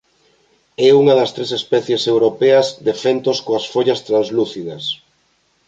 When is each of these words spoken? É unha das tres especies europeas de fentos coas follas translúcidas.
É 0.87 0.89
unha 1.01 1.13
das 1.19 1.33
tres 1.35 1.51
especies 1.59 2.01
europeas 2.15 2.65
de 2.85 2.93
fentos 3.03 3.37
coas 3.45 3.65
follas 3.73 4.03
translúcidas. 4.07 4.83